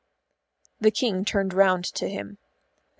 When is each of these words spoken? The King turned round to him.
The 0.79 0.89
King 0.89 1.25
turned 1.25 1.53
round 1.53 1.85
to 1.93 2.09
him. 2.09 2.39